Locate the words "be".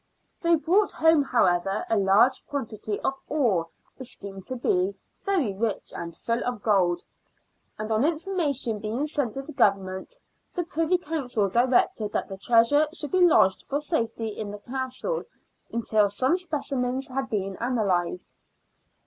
4.55-4.95, 13.11-13.21